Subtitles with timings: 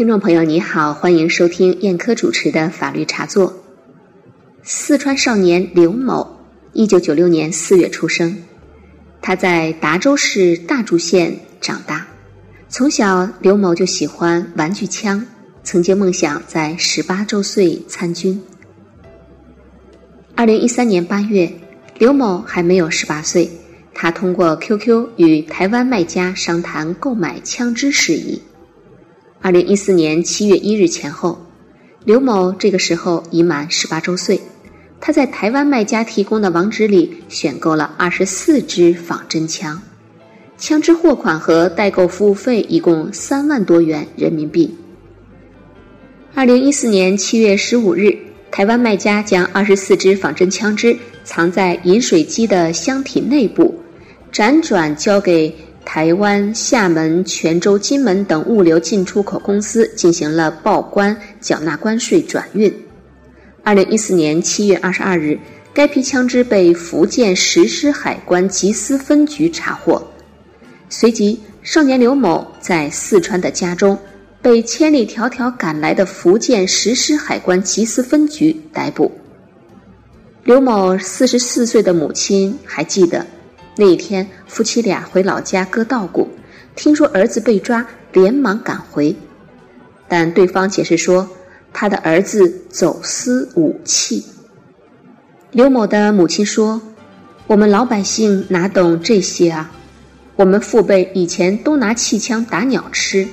[0.00, 3.52] 听众朋友，你好，欢迎收听燕科主持的法律茶座。
[4.62, 6.38] 四川少年刘某，
[6.72, 8.34] 一九九六年四月出生，
[9.20, 12.06] 他在达州市大竹县长大。
[12.70, 15.22] 从小，刘某就喜欢玩具枪，
[15.62, 18.42] 曾经梦想在十八周岁参军。
[20.34, 21.52] 二零一三年八月，
[21.98, 23.50] 刘某还没有十八岁，
[23.92, 28.40] 他通过 QQ 与台湾卖家商谈购买枪支事宜。
[29.42, 31.40] 二零一四年七月一日前后，
[32.04, 34.38] 刘某这个时候已满十八周岁。
[35.00, 39.80] 他在台湾卖家提供的网址里选购了二十四支仿真枪，
[40.58, 44.76] 枪支货款和代购服务费一共三万多元人民币。
[46.34, 48.14] 二零一四年七月十五日，
[48.50, 50.94] 台湾卖家将二十四支仿真枪支
[51.24, 53.74] 藏在饮水机的箱体内部，
[54.30, 55.50] 辗转交给。
[55.92, 62.72] 台湾、厦门、泉州、金门等物流进出口公司进行了报关、缴纳关税、转运。
[63.64, 65.36] 二零一四年七月二十二日，
[65.74, 70.00] 该批枪支被福建石狮海关缉私分局查获。
[70.88, 73.98] 随即，少年刘某在四川的家中
[74.40, 79.10] 被千里迢迢赶来的福建石狮海关缉私分局逮捕。
[80.44, 83.26] 刘某四十四岁的母亲还记得。
[83.80, 86.28] 那一天，夫妻俩回老家割稻谷，
[86.76, 89.16] 听说儿子被抓，连忙赶回，
[90.06, 91.26] 但对方解释说，
[91.72, 94.22] 他的儿子走私武器。
[95.50, 96.78] 刘某的母亲说
[97.48, 99.72] ：“我们老百姓哪懂这些啊？
[100.36, 103.26] 我们父辈以前都拿气枪打鸟吃，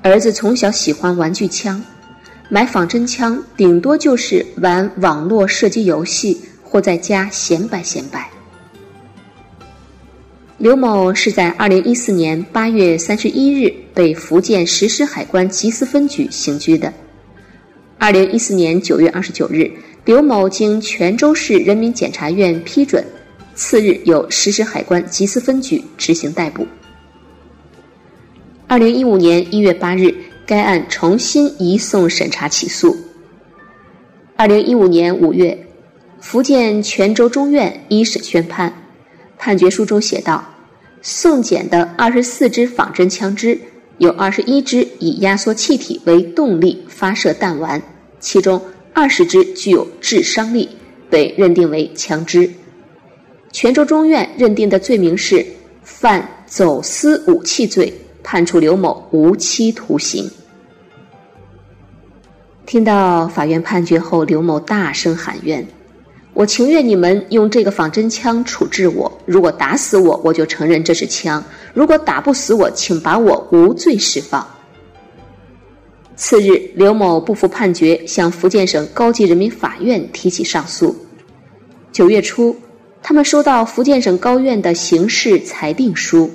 [0.00, 1.84] 儿子从小喜欢玩具枪，
[2.48, 8.26] 买仿真枪顶多就是玩网络射击游戏或在家显摆显摆。”
[10.58, 16.90] 刘某是在二零一四年八月三十一日被福建石狮海关缉私分局刑拘的。
[17.98, 19.70] 二零一四年九月二十九日，
[20.06, 23.04] 刘某经泉州市人民检察院批准，
[23.54, 26.66] 次日由石狮海关缉私分局执行逮捕。
[28.66, 30.14] 二零一五年一月八日，
[30.46, 32.96] 该案重新移送审查起诉。
[34.36, 35.66] 二零一五年五月，
[36.18, 38.75] 福建泉州中院一审宣判。
[39.46, 40.44] 判决书中写道
[41.02, 43.56] ：“送检的二十四支仿真枪支，
[43.98, 47.80] 有二十一支以压缩气体为动力发射弹丸，
[48.18, 48.60] 其中
[48.92, 50.68] 二十支具有致伤力，
[51.08, 52.50] 被认定为枪支。
[53.52, 55.46] 泉州中院认定的罪名是
[55.84, 60.28] 犯走私武器罪，判处刘某无期徒刑。”
[62.66, 65.64] 听到法院判决后，刘某大声喊冤。
[66.36, 71.42] 我情愿你们用这个仿真枪处置我，如果打死我，我就承认这是枪；
[71.72, 74.46] 如果打不死我，请把我无罪释放。
[76.14, 80.94] 次日，刘某不服判决，向福建省高级人民法院提起上诉。
[81.90, 82.54] 九月初，
[83.02, 86.30] 他们收到福建省高院的刑事裁定书。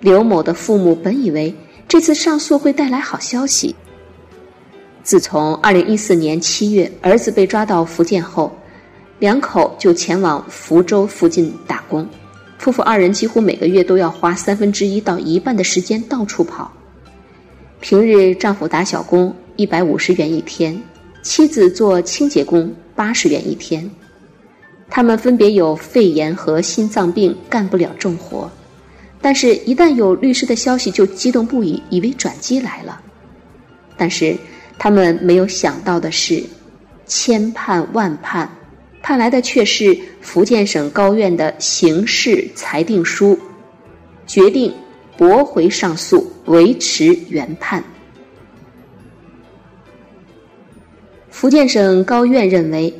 [0.00, 1.54] 刘某的父母本以为
[1.88, 3.74] 这次上诉会带来好消息。
[5.02, 8.54] 自从二零一四年七月儿子被抓到福建后，
[9.18, 12.08] 两口就前往福州附近打工，
[12.58, 16.72] 夫妇二人几乎每个月都要花三分之一到一半的时间到处跑。
[17.80, 20.80] 平日丈夫打小工一百五十元一天，
[21.22, 23.88] 妻子做清洁工八十元一天。
[24.88, 28.50] 他们分别有肺炎和心脏病，干不了重活。
[29.20, 33.00] 但是，一旦有律师的消息，就激动不已，以为转机来了。
[33.96, 34.36] 但是，
[34.78, 36.42] 他们没有想到的是，
[37.04, 38.48] 千盼万盼。
[39.02, 43.38] 判来的却是福建省高院的刑事裁定书，
[44.26, 44.74] 决定
[45.16, 47.82] 驳回上诉，维持原判。
[51.30, 52.92] 福建省高院认为，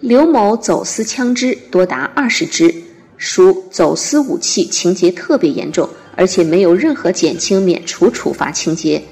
[0.00, 2.72] 刘某走私枪支多达二十支，
[3.16, 9.02] 属走私武器，情节特别严重，而且没有任何减轻免除处罚情节。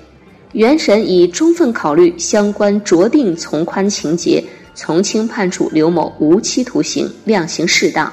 [0.53, 4.45] 原审已充分考虑相关酌定从宽情节。
[4.83, 8.11] 从轻判处刘某无期徒刑，量刑适当，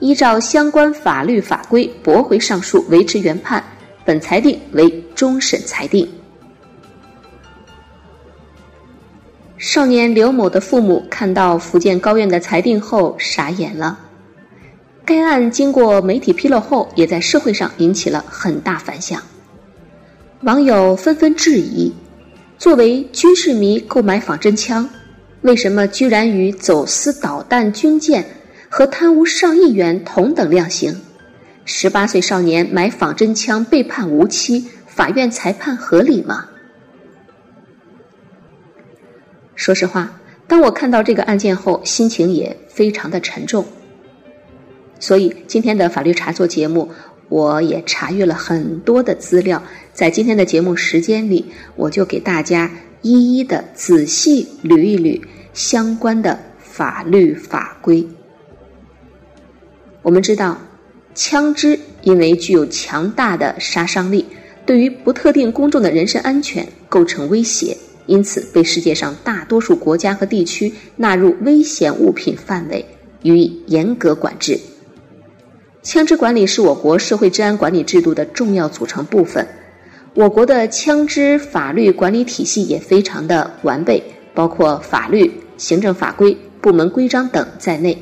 [0.00, 3.62] 依照相关法律法规驳回上诉，维持原判。
[4.04, 6.08] 本裁定为终审裁定。
[9.58, 13.96] 少年刘某的父母看到福建高院的裁定后傻眼了。
[15.04, 19.22] 该案经过媒体披露后，也在社会上引起了很大反响，
[20.40, 21.92] 网友纷纷质疑：
[22.58, 24.88] 作为军事迷购买仿真枪。
[25.42, 28.24] 为什么居然与走私导弹、军舰
[28.68, 31.00] 和贪污上亿元同等量刑？
[31.64, 36.48] 十八岁少年买仿真枪被判无期，法院裁判合理吗？
[39.54, 43.64] 说实话，当我看到这个案件后，心情也非常的沉重。
[44.98, 46.90] 所以今天的法律茶座节目，
[47.28, 49.62] 我也查阅了很多的资料，
[49.92, 52.70] 在今天的节目时间里，我就给大家
[53.02, 55.20] 一一的仔细捋一捋
[55.52, 58.06] 相关的法律法规。
[60.02, 60.58] 我们知道，
[61.14, 64.24] 枪支因为具有强大的杀伤力，
[64.64, 72.84] 对于不特定公众的人身安全构成威胁，因此被世界上大多数国家和地区纳入危险物品范围，
[73.22, 74.58] 予以严格管制。
[75.82, 79.46] 枪支管理是我国社会治安管理制度的重要组成部分。
[80.18, 84.02] 我国的枪支法律管理体系也非常的完备，
[84.34, 87.96] 包括法律、行政法规、部门规章等在内。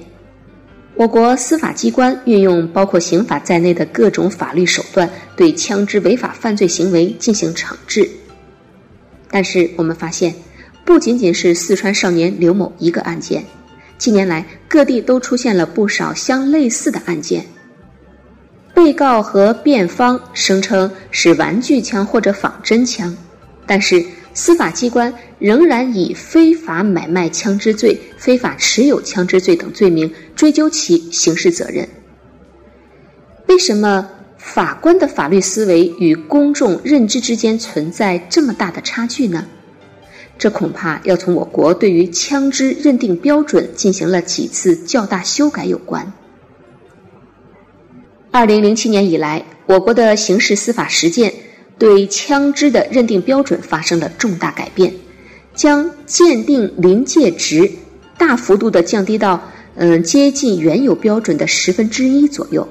[0.94, 8.08] 我国司法机关运用包括刑法在内的各种法律手段，对枪支违法犯罪行为进行惩治。
[9.30, 10.34] 但是我们发现，
[10.86, 13.44] 不仅仅是四川少年刘某一个案件，
[13.98, 17.44] 近年来各地都出现了不少相类似的案件。
[18.76, 23.16] 被告和辩方声称是玩具枪或者仿真枪，
[23.66, 31.88] 但是司法机关仍然以非法买卖枪支罪、非法持有枪支罪等罪名追究其刑事责任。
[33.46, 34.06] 为什么
[34.36, 39.46] 法官的法律思维与公众认知之间存在这么大的差距呢？
[40.36, 46.12] 这恐怕要从我国对于枪支认定标准进行了几次较大修改有关。
[48.36, 51.32] 二零零七年以来，我国的刑事司法实践
[51.78, 54.92] 对枪支的认定标准发生了重大改变，
[55.54, 57.72] 将鉴定临界值
[58.18, 59.42] 大幅度的降低到
[59.76, 62.68] 嗯接近原有标准的十分之一左右。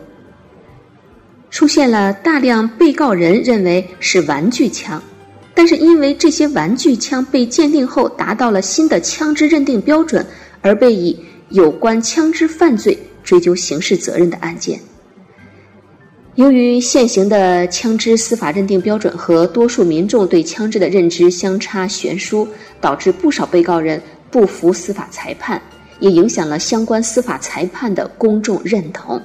[1.49, 5.01] 出现了大量被告人认为是玩具枪，
[5.55, 10.23] 但是因为这些玩具枪被鉴定后达到了新的枪支认定标准，
[10.61, 11.19] 而被以
[11.49, 14.79] 有关枪支犯罪追究刑事责任的案件。
[16.35, 22.45] 由于现行的枪支司法认定标准和多数民众对枪支的认知相差悬殊，
[22.81, 25.61] 导致不少被告人不服司法裁判，
[26.01, 29.21] 也影响了相关司法裁判的公众认同。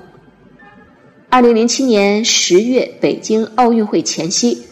[1.28, 4.62] 二零零七年十月，北京奥运会前夕，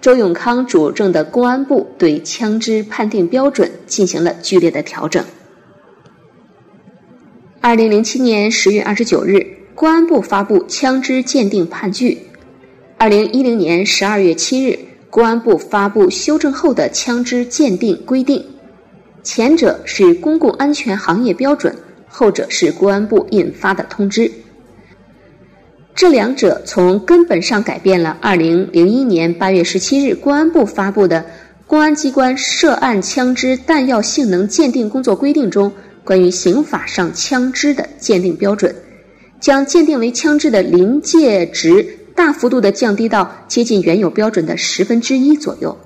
[0.00, 5.22] 周永康主政的公安部对枪支判定标准进行了剧烈的调整。
[7.60, 9.57] 二零零七年十月二十九日。
[9.78, 12.18] 公安部发布枪支鉴定判据。
[12.96, 14.76] 二零一零年十二月七日，
[15.08, 18.44] 公安部发布修正后的枪支鉴定规定，
[19.22, 21.72] 前者是公共安全行业标准，
[22.08, 24.28] 后者是公安部印发的通知。
[25.94, 31.20] 这两者从根本上改变了二零零一年八月十七日公安部发布的
[31.68, 35.72] 《公安机关涉案枪支弹药性能鉴定工作规定》中
[36.02, 38.74] 关于刑法上枪支的鉴定标准。
[39.40, 45.76] 将鉴定为枪支的临界值大幅度的降低到接近原有标准的十分之一左右。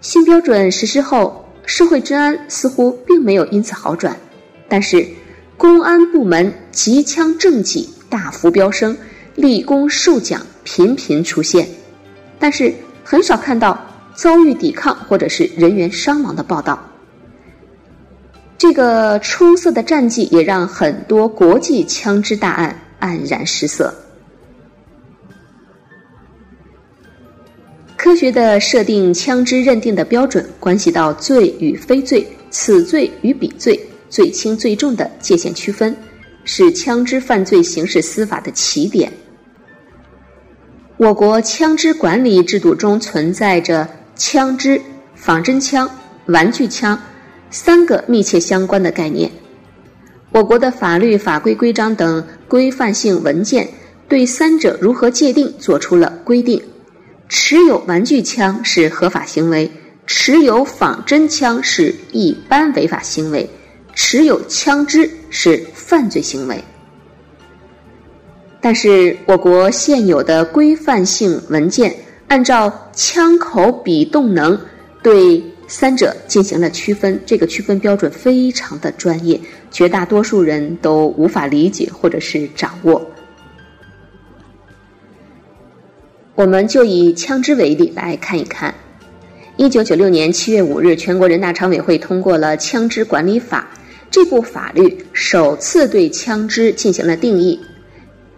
[0.00, 4.16] 新标准实施后，社会治安似乎并没有因此好转，
[4.68, 5.06] 但是
[5.56, 8.96] 公安部门机枪政绩大幅飙升，
[9.34, 11.68] 立功受奖频频出现，
[12.38, 12.74] 但是
[13.04, 13.78] 很少看到
[14.14, 16.89] 遭遇抵抗或者是人员伤亡的报道。
[18.60, 23.94] 这个出色的战绩也让很多国际枪支大案黯然失色。
[27.96, 35.96] 科学的设定枪支认定的标准，关系到罪与非罪、此罪与彼罪、罪轻罪重的界限区分，
[36.44, 39.10] 是枪支犯罪刑事司法的起点。
[40.98, 44.78] 我国枪支管理制度中存在着枪支、
[45.14, 45.90] 仿真枪、
[46.26, 47.00] 玩具枪。
[47.50, 49.30] 三个密切相关的概念，
[50.30, 53.68] 我国的法律法规、规章等规范性文件
[54.08, 56.62] 对三者如何界定作出了规定。
[57.28, 59.70] 持有玩具枪是合法行为，
[60.06, 63.48] 持有仿真枪是一般违法行为，
[63.94, 66.62] 持有枪支是犯罪行为。
[68.60, 71.94] 但是，我国现有的规范性文件
[72.28, 74.56] 按照枪口比动能
[75.02, 75.42] 对。
[75.72, 83.08] 三者进行了区分，这个区分标准非常的专业，绝大多数人都无法理解或者是掌握。
[86.34, 88.74] 我们就以枪支为例来看一看。
[89.56, 93.70] 一九九六年七月五日，全国人大常委会通过了《枪支管理法》，
[94.10, 97.60] 这部法律首次对枪支进行了定义。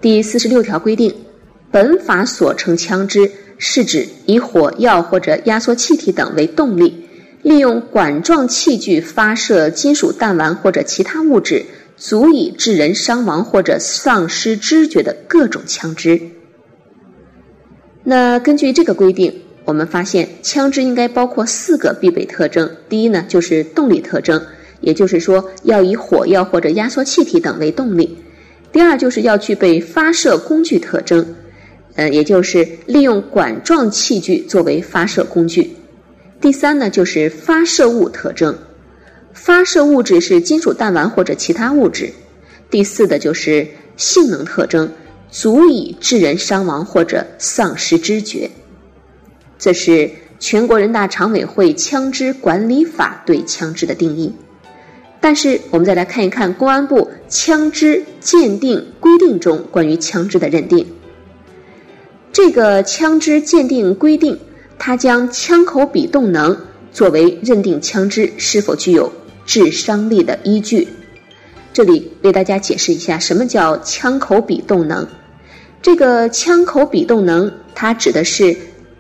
[0.03, 1.15] 第四十六条规定，
[1.71, 7.02] 本法所称枪支，是指以火药或者压缩气体等为动力。
[7.43, 11.65] 利用管状器具发射金属弹丸或者其他物质，
[11.97, 16.21] 足以致人伤亡或者丧失知觉的各种枪支。
[18.05, 22.71] 那根据这个规定，我们发现枪支应该包括四个必备特征。
[22.89, 24.41] 第一呢，就是动力特征，
[24.81, 28.19] 也就是说要以火药或者压缩气体等为动力。
[28.73, 31.27] 第二就是要具备发射工具特征，
[31.97, 35.77] 呃，也就是利用管状器具作为发射工具。
[36.43, 38.59] 第三呢，就是发射物特征，
[39.33, 42.13] 发射物质是金属弹丸或者其他物质。
[42.69, 44.93] 第四的就是性能特征。
[45.31, 48.51] 足以致人伤亡或者丧失知觉，
[49.59, 54.31] 这是全国人大常委会枪支管理法对枪支的定义。
[55.23, 60.87] 但是，我们再来看一看公安部枪支鉴定规定中关于枪支的认定。
[62.31, 64.39] 这个枪支鉴定规定，
[64.85, 66.57] 它将枪口比动能
[66.93, 69.13] 作为认定枪支是否具有
[69.47, 70.89] 致伤力的依据。
[71.73, 75.07] 这里为大家解释一下，什么叫枪口比动能。
[75.81, 78.57] 这个枪口比动能，它指的是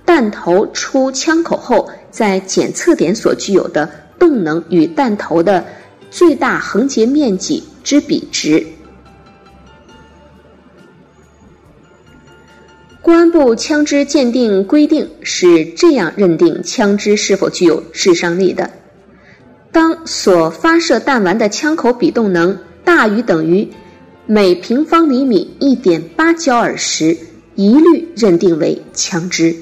[0.06, 5.64] 弹头出枪口后，在检测点所具有的动能与弹头的
[6.12, 8.64] 最大横截面积之比值。
[13.12, 18.70] 公安部枪支鉴定规定是这样认定枪支是否具有致伤力的：
[19.70, 23.68] 当所发射弹丸的枪口比动能大于等于。
[24.24, 27.14] 每平方厘米一点八焦耳时，
[27.54, 29.54] 一律认定为枪支。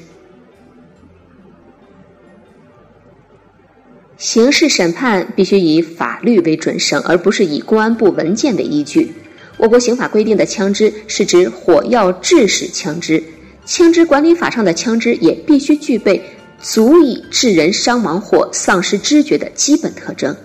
[4.16, 9.12] 刑事审判必须以法律为准绳，而不是以公安部文件为依据。
[9.56, 13.22] 我国刑法规定的枪支是指火药制式枪支，
[13.70, 16.20] 枪支管理法上的枪支也必须具备
[16.60, 20.36] 足以致人伤亡或丧失知觉的基本特征，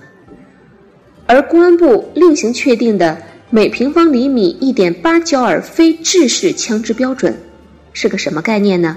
[1.25, 3.19] 而公安部另行确定的。
[3.49, 7.35] 每平方厘米一点八焦耳非制式枪支标准
[7.93, 8.95] 是个什么概念呢？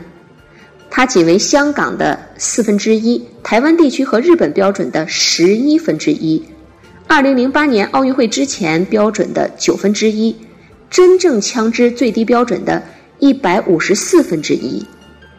[0.90, 6.42] 它仅为香港的四分之一，台湾地区和日本标准的十一分之一，
[7.06, 10.36] 二零零八年奥运会之前标准的九分之一，
[10.90, 12.82] 真正枪支最低标准的
[13.18, 14.84] 一百五十四分之一。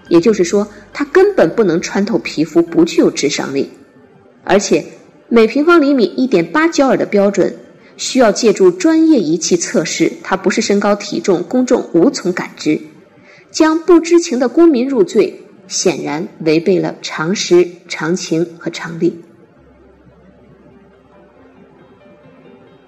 [0.08, 3.70] 也就是说，它根本不能穿透皮肤，不具有致伤力。
[4.44, 4.84] 而且，
[5.28, 7.56] 每平方厘米一点八焦耳的标准。
[7.98, 12.80] 需要借助专业仪器测试，它不是身高体重，公众无从感知。
[13.52, 19.20] 将不知情的公民入罪，显然违背了常识、常情和常理。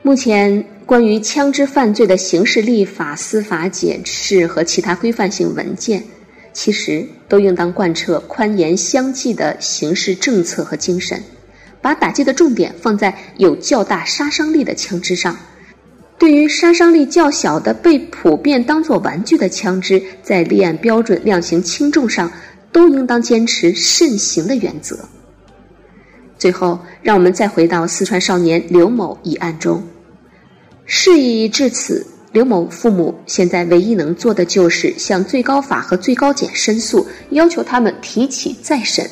[0.02, 6.04] 目前，关于枪支犯罪的刑事立法、司法解释和其他规范性文件，
[6.52, 11.22] 其实都应当贯彻宽严相济的刑事政策和精神。
[11.82, 15.36] 把打击的重点放在有较大杀伤力的枪支上，
[16.20, 22.32] 对于杀伤力较小的被普遍当作玩具的枪支，在立案标准、量刑轻重上，
[22.72, 25.00] 都应当坚持慎行的原则。
[26.38, 29.82] 最后，让我们再回到四川少年刘某一案中，
[30.94, 39.10] 事已至此，刘某父母现在唯一能做的就是向最高法和最高检申诉，要求他们提起再审。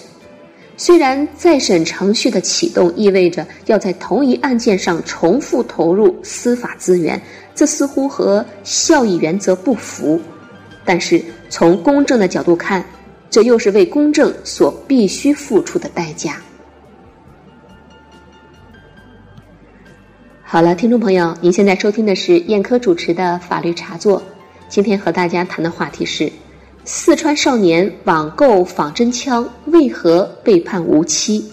[0.76, 7.20] 虽然再审程序的启动意味着要在同一案件上重复投入司法资源，
[7.56, 10.20] 这似乎和效益原则不符，
[10.84, 12.84] 但是从公正的角度看，
[13.30, 16.42] 这又是为公正所必须付出的代价。
[20.52, 24.20] 好了，听众朋友，您现在收听的是燕科主持的法律茶座，
[24.68, 26.32] 今天和大家谈的话题是。
[26.84, 31.46] 四川少年网购仿真枪为何被判无期？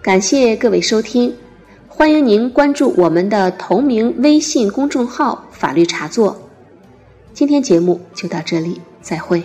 [0.00, 1.34] 感谢各位收听，
[1.88, 6.40] 欢迎您关注我们的同名微信公众号“法律茶座”。
[7.34, 9.42] 今天节目就到这里，再会。